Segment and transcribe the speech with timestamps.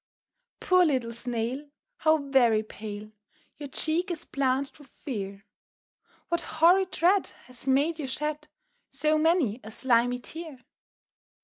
[0.59, 3.11] POOR little Snail, How very pale,
[3.57, 5.43] Your cheek is blanched with fear!
[6.29, 8.47] What horrid dread Has made you shed
[8.89, 10.61] So many a slimy tear?